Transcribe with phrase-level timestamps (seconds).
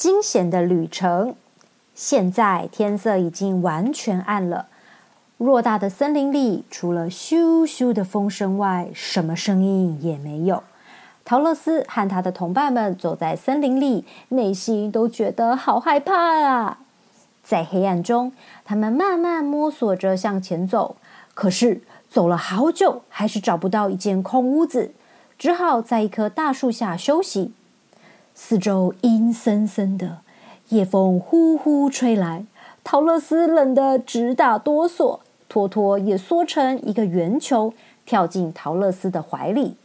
[0.00, 1.34] 惊险的旅程。
[1.94, 4.68] 现在天色已经完全暗了，
[5.38, 10.62] 偌大的森林里，除了咻咻的风声外，什么声音也没有。
[11.22, 16.78] 陶乐斯和他的同伴们走在森林里，内心都觉得好害怕啊！
[17.42, 18.32] 在黑暗中，
[18.64, 20.96] 他们慢慢摸索着向前走，
[21.34, 24.92] 可是走了好久，还是找不到一间空屋子，
[25.38, 27.52] 只好在一棵大树下休息。
[28.42, 30.22] 四周阴森森的，
[30.70, 32.46] 夜风呼呼吹来，
[32.82, 35.20] 陶乐斯冷得直打哆嗦。
[35.46, 37.74] 托托也缩成一个圆球，
[38.06, 39.76] 跳进陶乐斯的怀里。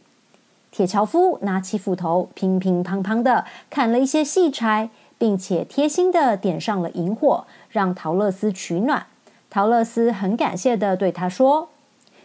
[0.72, 9.06] 铁樵夫拿起斧头，乒乒乓乓的砍了一些细柴，并且贴心的点上了萤火，让陶乐斯取暖。
[9.50, 11.68] 陶乐斯很感谢的对他说：“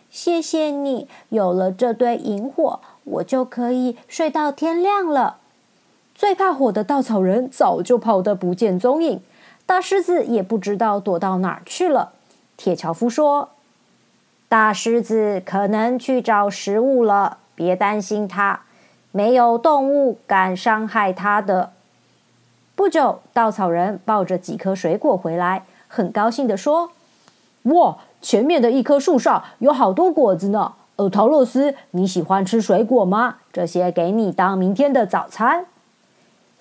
[0.09, 5.37] 谢谢你，有了这堆萤火，我就可以睡到天亮了。”
[6.21, 9.23] 最怕火的稻草人早就跑得不见踪影，
[9.65, 12.11] 大狮子也不知道躲到哪儿去了。
[12.55, 13.49] 铁樵夫说
[14.47, 18.61] ：“大狮子可能去找食物了，别担心它，
[19.11, 21.71] 没有动物敢伤害它的。”
[22.77, 26.91] 不久，稻草人抱着几颗水果回来，很高兴的说
[27.73, 30.73] ：“哇，前面的一棵树上有好多果子呢！
[30.97, 33.37] 呃，陶洛斯，你喜欢吃水果吗？
[33.51, 35.65] 这些给你当明天的早餐。”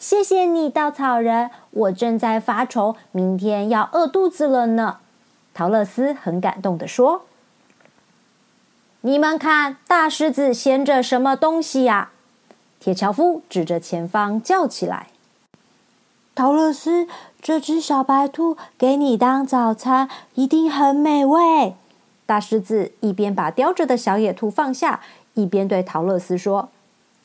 [0.00, 1.50] 谢谢你，稻草人。
[1.72, 4.96] 我正在发愁，明天要饿肚子了呢。
[5.52, 7.26] 陶乐斯很感动的说
[9.02, 12.12] ：“你们看，大狮子衔着什么东西呀？”
[12.80, 15.08] 铁樵夫指着前方叫起来
[16.34, 17.06] ：“陶乐斯，
[17.42, 21.74] 这只小白兔给你当早餐，一定很美味。”
[22.24, 25.00] 大狮子一边把叼着的小野兔放下，
[25.34, 26.70] 一边对陶乐斯说。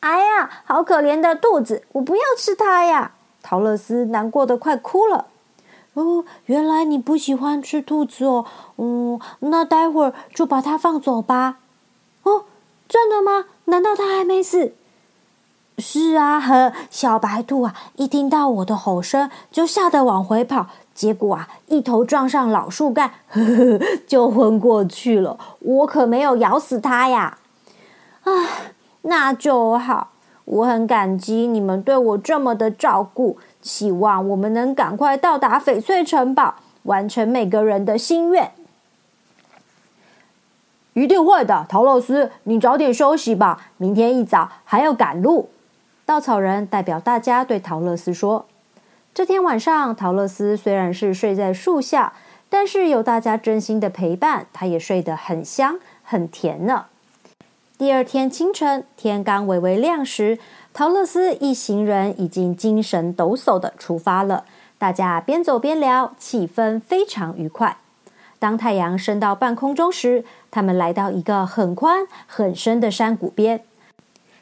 [0.05, 3.13] 哎呀，好可怜的兔子，我不要吃它呀！
[3.41, 5.25] 陶乐斯难过的快哭了。
[5.95, 8.45] 哦，原来你不喜欢吃兔子哦。
[8.77, 11.57] 嗯，那待会儿就把它放走吧。
[12.21, 12.43] 哦，
[12.87, 13.45] 真的吗？
[13.65, 14.75] 难道它还没死？
[15.79, 25.39] 是啊，呵，小白兔啊，一听到我的吼声就吓得往回跑，结果啊，一头撞上老树干，呵呵，就昏过去了。
[25.61, 27.39] 我可没有咬死它呀。
[28.21, 28.31] 啊。
[29.07, 30.09] 那就好，
[30.45, 33.37] 我很感激你们对我这么的照顾。
[33.61, 38.51] 希望我们能赶快到达翡翠城堡，完成每个人的心愿。
[40.93, 45.49] 一定会的，陶乐斯，你早点休息吧，明天一早还要赶路。
[46.05, 48.45] 稻草人代表大家对陶乐斯说
[49.13, 52.13] ：“这天晚上，陶乐斯虽然是睡在树下，
[52.49, 56.85] 但是有大家真心的陪伴，他也睡得很香很甜呢。”
[57.77, 60.39] 第二天清晨，天刚微微亮时，
[60.73, 64.45] 陶乐斯一行人已经精神抖擞的出发了。
[64.77, 67.79] 大家边走边聊，气氛非常愉快。
[68.39, 73.65] 当太阳升到半空中时，他们来到一个很宽很深的山谷边。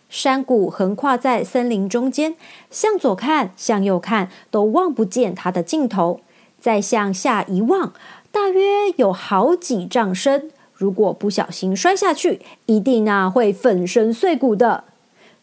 [0.10, 2.36] 山谷横跨在森林中间，
[2.70, 6.20] 向左看，向右看，都望不见它的尽头。
[6.60, 7.94] 再向下一望，
[8.32, 10.52] 大约有好几丈深。
[10.84, 14.84] 如果不小心摔下去，一定啊会粉身碎骨的。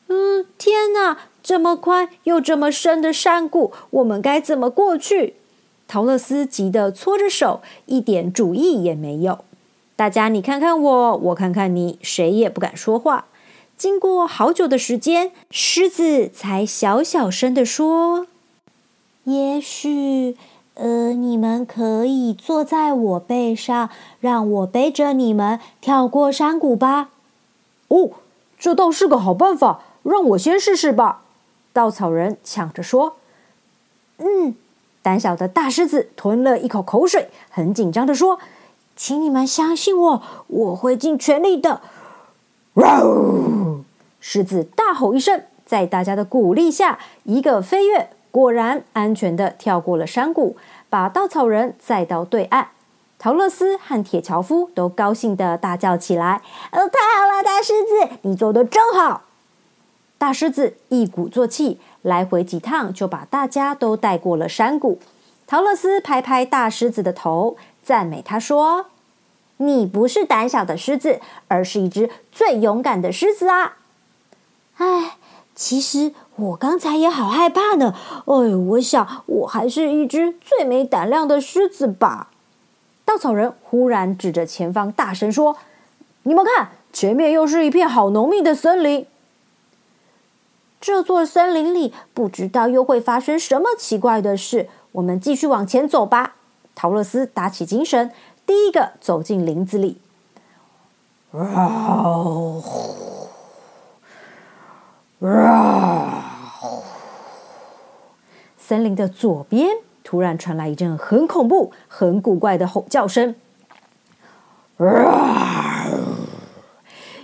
[0.09, 5.37] 嗯，天哪，这么宽又这么深的山谷，我们该怎么过去？
[5.89, 9.47] 陶乐斯急得搓着手，一点主意也没有。
[9.97, 13.25] 大家你看看我，我看看你，谁也不敢说话。
[13.79, 18.27] 经过好久的时间，狮子才小小声的说
[19.25, 20.37] ：“也许。”
[20.75, 27.11] 呃，你们可以坐在我背上，让我背着你们跳过山谷吧。
[27.89, 28.11] 哦，
[28.59, 31.23] 这倒是个好办法，让我先试试吧。
[31.73, 33.17] 稻草人抢着说
[34.19, 34.55] ：“嗯。”
[35.03, 38.39] 胆小的大狮子吞了一口口水，很紧张的说
[38.95, 41.81] ：“请你们相信我，我会尽全力的。”
[44.21, 48.11] 狮子大吼一声，在大家的鼓励下，一个飞跃。
[48.31, 50.57] 果然安全的跳过了山谷，
[50.89, 52.69] 把稻草人载到对岸。
[53.19, 56.41] 陶乐斯和铁樵夫都高兴的大叫起来
[56.73, 59.23] ：“哦，太好了，大狮子，你做的真好！”
[60.17, 65.01] 大狮子一鼓作气，来回几趟就把大家都带过了山谷。
[65.47, 68.87] 陶乐斯拍拍大狮子的头，赞美他说
[69.59, 73.79] ：“你不是胆小的狮子，而是一只最勇敢的狮子啊！”
[74.79, 75.17] 哎。
[75.53, 77.95] 其实我刚才也好害怕呢。
[78.27, 82.29] 哎，我想我还是一只最没胆量的狮子吧。
[83.05, 85.57] 稻草人忽然指着前方大声说
[86.25, 89.07] ：“你们看，前面又是一片好浓密的森林。”
[90.81, 94.69] 这座森林里不知道又会发生什么奇怪的事。
[94.93, 96.37] 我们继续往前走吧。
[96.75, 98.11] 陶乐斯打起精神，
[98.47, 100.01] 第一个走进林子里。
[108.71, 113.35] 森林的左边突然传来一阵很恐怖、很古怪的吼叫声，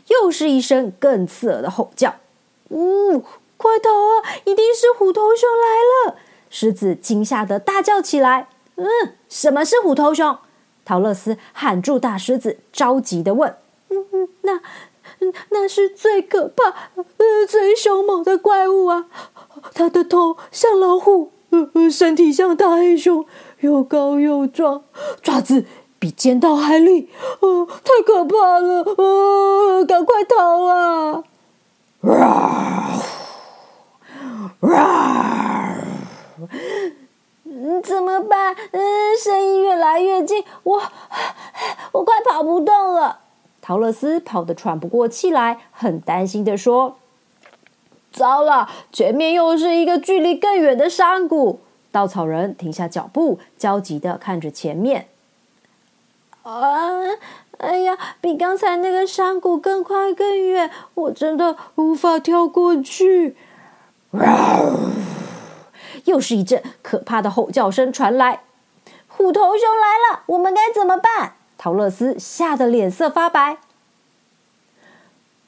[0.08, 2.16] 又是一声更刺耳的吼叫。
[2.70, 3.20] 呜！
[3.56, 4.26] 快逃啊！
[4.44, 6.16] 一定是虎头熊来了！
[6.50, 8.48] 狮子惊吓的大叫起来。
[8.74, 8.84] 嗯，
[9.28, 10.38] 什么是虎头熊？
[10.84, 13.54] 陶乐斯喊住大狮子，着急的问
[13.90, 14.60] ：“嗯，那
[15.50, 19.06] 那是最可怕、呃最凶猛的怪物啊！
[19.72, 21.32] 它的头像老虎，
[21.74, 23.24] 呃身体像大黑熊，
[23.60, 24.82] 又高又壮，
[25.22, 25.64] 爪子
[25.98, 27.08] 比尖刀还利，
[27.40, 28.82] 哦，太可怕了！
[28.96, 31.22] 呃，赶快逃啊！”
[37.82, 38.54] 怎么办？
[38.72, 38.82] 嗯，
[39.22, 40.82] 声音越来越近，我
[41.92, 43.20] 我快跑不动了。
[43.60, 46.96] 陶乐斯跑得喘不过气来，很担心的说
[48.16, 51.60] ：“糟了，前面又是一个距离更远的山谷。”
[51.92, 55.08] 稻草人停下脚步，焦急的看着前面。
[56.42, 56.90] 啊！
[57.58, 63.36] 哎呀，比刚才那个山谷更快更远，我真的无法跳过去。
[66.04, 68.42] 又是一阵可怕的吼叫声传来，
[69.08, 71.34] 虎头熊来了，我们该怎么办？
[71.58, 73.58] 陶乐斯吓得脸色发白。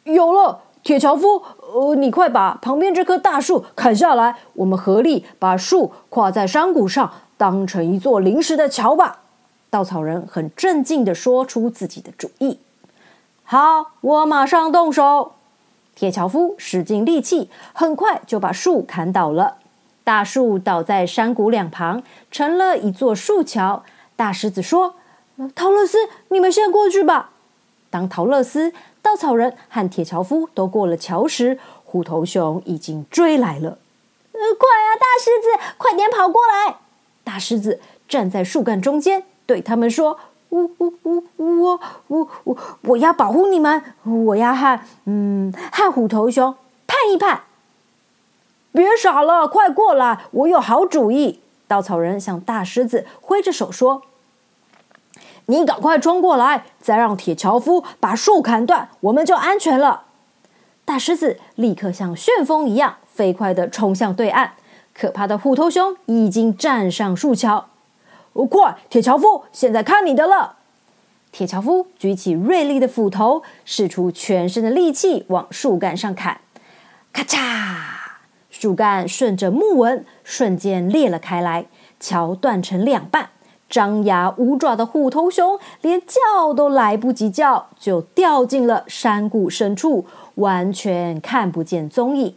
[0.04, 1.42] 有了，铁樵夫，
[1.74, 9.18] 呃，你快把旁边这棵大树砍下来，我们合力把树跨在山谷上，当成一座临时的桥吧。
[9.68, 12.58] 稻草人很镇静的说出自己的主意。
[13.44, 15.32] 好，我马上动手。
[15.94, 19.56] 铁樵夫使尽力气，很快就把树砍倒了。
[20.02, 23.82] 大树倒在山谷两旁，成了一座树桥。
[24.16, 24.94] 大狮子说
[25.54, 25.98] ：“陶乐斯，
[26.28, 27.32] 你们先过去吧。”
[27.90, 33.78] 当陶乐斯、稻草人和铁樵夫都过了桥时，虎头熊已经追来了。
[34.32, 36.76] 呃，快啊，大狮子，快点跑过来！
[37.24, 40.18] 大狮子站在树干中间，对他们说
[40.50, 46.54] ：“呜呜呜、我、我、我，我要保护你们，我要和嗯和虎头熊
[46.86, 47.42] 判一判。”
[48.70, 50.26] 别傻了，快过来！
[50.30, 51.40] 我有好主意。
[51.66, 54.02] 稻草人向大狮子挥着手说
[55.50, 60.04] ：“你赶快冲过来，再让铁樵夫把树砍断，我们就安全了。”
[60.84, 64.52] 大狮子立刻像旋风一样飞快的冲向对岸。
[64.92, 67.68] 可怕的虎头熊已经站上树桥。
[68.50, 70.56] 快，铁樵夫，现在看你的了！
[71.30, 76.40] 铁樵夫举起锐利的斧头，使出全身的力气往树干上砍。
[77.12, 77.38] 咔嚓！
[78.50, 81.66] 树干顺着木纹瞬间裂了开来，
[82.00, 83.30] 桥断成两半。
[83.68, 90.06] 张牙舞爪的虎头熊连叫都来不及叫，就掉进了山谷深处，
[90.36, 92.34] 完全看不见踪影。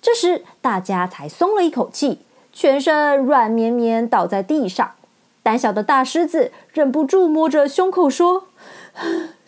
[0.00, 2.20] 这时，大家才松了一口气，
[2.52, 4.92] 全身软绵绵倒在地上。
[5.42, 8.44] 胆小的大狮子忍不住摸着胸口说：“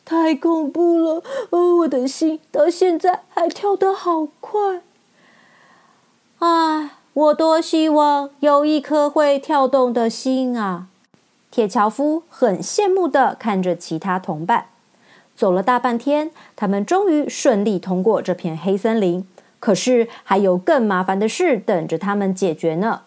[0.04, 4.82] 太恐怖了，我的心到现在还跳得好快。”
[6.40, 10.88] 唉，我多希望有一颗会跳动的心啊！
[11.56, 14.66] 铁樵夫很羡慕的看着其他同伴。
[15.34, 19.26] 走了大半天，他们终于顺利通过这片黑森林。
[19.58, 23.00] 可是还有更麻烦的事等着他们解决呢。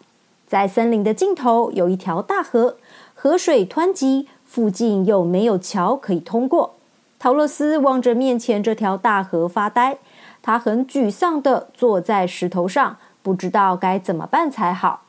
[0.48, 2.78] 在森林的尽头有一条大河，
[3.14, 6.74] 河水湍急，附近又没有桥可以通过。
[7.20, 10.00] 陶乐斯望着面前这条大河发呆，
[10.42, 12.98] 他很沮丧的坐在石头上。
[13.22, 15.04] 不知道该怎么办才好，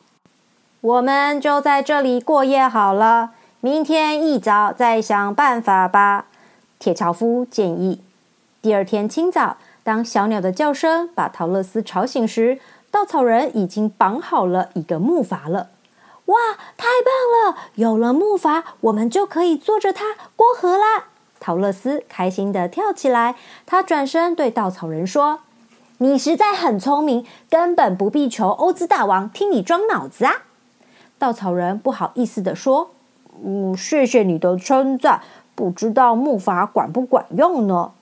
[0.82, 6.24] 我们就在这里过夜好了，明天一早再想办法吧。
[6.78, 8.00] 铁樵夫建议。
[8.62, 12.58] 第二天清早，当小鸟的叫声把陶乐斯吵醒时，
[12.90, 15.68] 稻草人已经绑好了一个木筏了。
[16.24, 16.38] 哇，
[16.78, 17.58] 太棒了！
[17.74, 21.08] 有了木筏，我们就可以坐着它过河啦！
[21.38, 23.34] 陶乐斯开心的跳起来，
[23.66, 25.40] 他转身对稻草人说。
[25.98, 30.44] 你实在很聪明，根本不必求欧兹大王听你装脑子啊！
[31.20, 32.92] 稻草人不好意思的说
[33.44, 35.20] ：“嗯，谢谢你的称赞，
[35.54, 37.92] 不知道木筏管不管用呢？”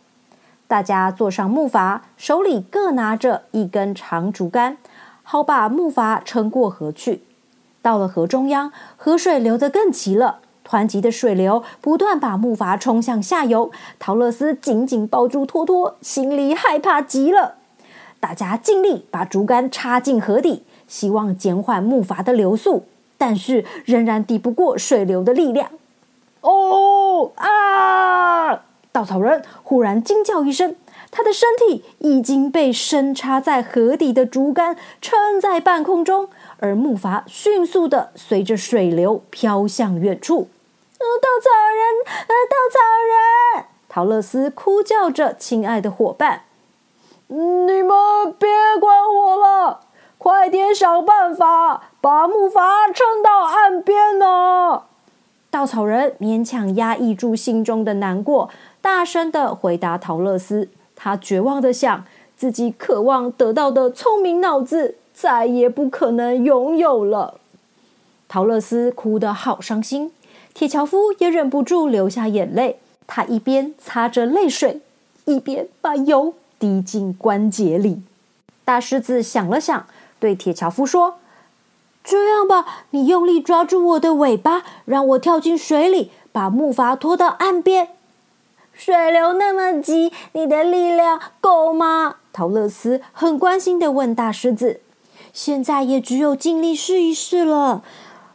[0.68, 4.76] 大家坐上木筏，手里各拿着一根长竹竿，
[5.24, 7.22] 好把木筏撑过河去。
[7.82, 13.72] 到了河中央，河水流得更急了，湍急的水流不断把木筏冲向下游。
[13.98, 17.56] 陶乐斯紧紧抱住托托，心里害怕极了。
[18.20, 22.84] 大家尽力把竹竿插进河底，希望减缓木筏的流速，
[23.18, 25.70] 但是仍然抵不过水流的力量。
[26.40, 28.64] 哦啊！
[28.90, 30.76] 稻草人忽然惊叫一声，
[31.10, 36.28] 他的身体已经被深插在河底的竹竿撑在半空中，
[36.60, 40.48] 而木筏迅速的随着水流飘向远处。
[40.98, 41.04] 稻
[41.42, 42.78] 草人，呃，稻草
[43.58, 43.66] 人！
[43.88, 46.42] 陶乐斯哭叫着：“亲爱的伙伴，
[47.28, 48.48] 你们别
[48.80, 49.80] 管我了，
[50.18, 54.82] 快点想办法把木筏撑到岸边呢！”
[55.50, 58.50] 稻草人勉强压抑住心中的难过，
[58.82, 60.68] 大声的回答陶乐斯。
[60.94, 62.04] 他绝望的想，
[62.36, 67.40] 自己渴望得到的聪明脑子再也不可能拥有了。
[68.28, 70.12] 陶乐斯哭得好伤心，
[70.52, 72.78] 铁樵夫也忍不住流下眼泪。
[73.06, 74.82] 他一边擦着泪水，
[75.24, 78.02] 一边把油滴进关节里。
[78.66, 79.86] 大狮子想了想，
[80.18, 81.18] 对铁樵夫说。
[82.04, 87.88] 这样吧，你用力抓住我的尾巴，让我跳进水里，把木筏拖到岸边。
[88.72, 92.16] 水流那么急，你的力量够吗？
[92.32, 94.80] 陶乐斯很关心的问大狮子。
[95.34, 97.82] 现在也只有尽力试一试了。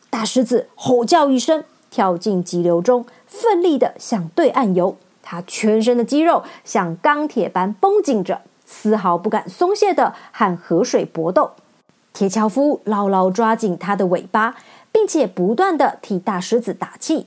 [0.10, 4.98] 大狮子吼叫一声，跳进急流中，奋力的向对岸游。
[5.24, 11.52] 他全身的肌肉像钢铁般绷紧着，丝毫不敢松懈的和河水搏斗。
[12.14, 14.56] 铁樵夫牢牢抓紧他的尾巴，
[14.92, 17.26] 并且不断的替大狮子打气。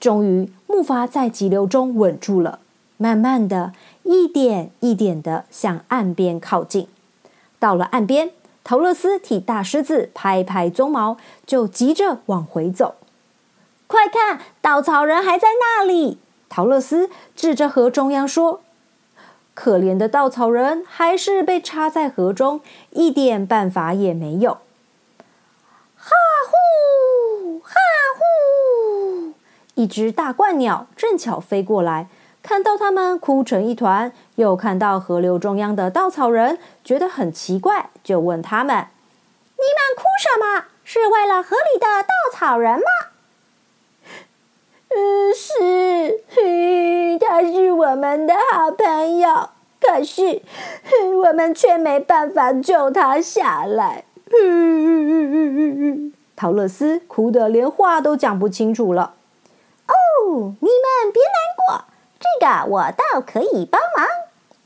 [0.00, 2.58] 终于，木筏在急流中稳住了，
[2.96, 3.72] 慢慢的
[4.02, 6.88] 一点一点的向岸边靠近。
[7.60, 8.32] 到了岸边，
[8.64, 12.96] 陶乐斯替大狮子拍拍鬃毛，就急着往回走。
[13.86, 16.18] 快看，稻草人还在那里！
[16.48, 18.60] 陶乐斯指着河中央说。
[19.58, 22.60] 可怜的稻草人还是被插在河中，
[22.90, 24.58] 一点办法也没有。
[25.96, 26.12] 哈
[26.48, 27.74] 呼哈
[28.16, 29.34] 呼！
[29.74, 32.06] 一只大鹳鸟正巧飞过来，
[32.40, 38.86] 看到他们哭成一团，又看到河流中央的稻草人，觉得很奇怪，就问他们
[39.58, 40.66] ：“你们哭什么？
[40.84, 42.84] 是为了河里的稻草人吗
[44.90, 46.24] ？”“嗯，是。”
[47.20, 50.42] 他是我们的好朋友，可是
[51.24, 54.04] 我们却没办法救他下来。
[56.34, 59.14] 陶乐斯哭得连话都讲不清楚了。
[59.86, 61.84] 哦，你们别难过，
[62.18, 64.06] 这个我倒可以帮忙。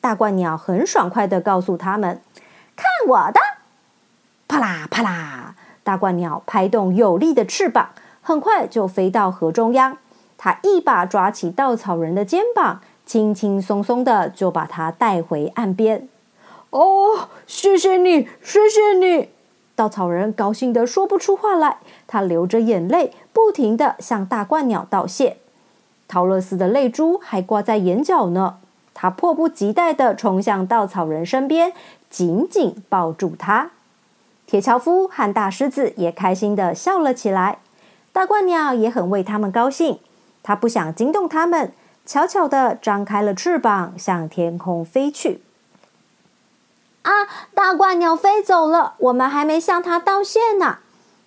[0.01, 2.21] 大怪鸟很爽快的告诉他们
[2.77, 3.41] ：“看我的！”
[4.49, 9.99] 啪啦啪啦，大怪鸟拍动有力的翅膀，很快就飞到河中央。
[10.45, 16.09] 他一把抓起稻草人的肩膀，轻轻松松的就把他带回岸边。
[16.71, 19.29] 哦，谢谢你，谢谢你！
[19.77, 21.77] 稻草人高兴的说不出话来，
[22.09, 25.37] 他流着眼泪，不停的向大鹳鸟道谢。
[26.09, 28.57] 陶乐斯的泪珠还挂在眼角呢，
[28.93, 31.73] 他迫不及待的冲向稻草人身边，
[32.11, 33.71] 紧紧抱住他。
[34.49, 37.59] 铁樵夫和大狮子也开心的笑了起来，
[38.13, 40.01] 大鹳鸟也很为他们高兴。
[40.43, 41.73] 他不想惊动他们，
[42.05, 45.43] 悄悄地张开了翅膀，向天空飞去。
[47.03, 47.11] 啊！
[47.55, 50.79] 大鹳鸟飞走了，我们还没向它道谢呢。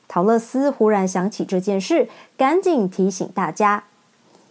[0.08, 2.08] 陶乐斯忽然想起这件事，
[2.38, 3.86] 赶紧提醒大家：“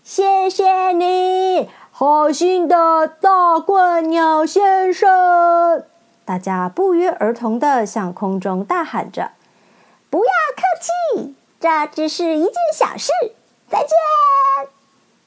[0.04, 5.85] 谢谢你，好心的大鹳鸟先生！”
[6.26, 9.30] 大家不约而同的向空中大喊着
[10.11, 10.62] ：“不要客
[11.18, 13.11] 气，这只是一件小事。”
[13.75, 13.90] 再见！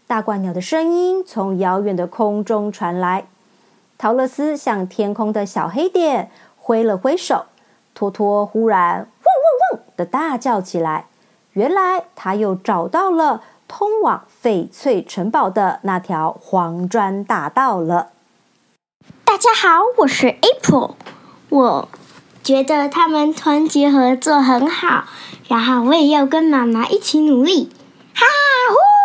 [0.08, 3.28] 大鹳鸟的声音从遥远的空中传来。
[3.98, 7.48] 陶乐斯向天空的小黑点挥了挥手，
[7.94, 9.26] 托托忽然“嗡
[9.74, 11.08] 嗡嗡”的大叫起来。
[11.52, 18.12] 原来他又找到了通往翡翠城堡的那条黄砖大道了。
[19.26, 20.92] 大家好，我是 April。
[21.50, 21.90] 我
[22.42, 25.04] 觉得他们团结合作很好，
[25.50, 27.72] 然后我也要跟妈妈一起努力。
[28.18, 28.26] 哈
[28.72, 28.97] 呼！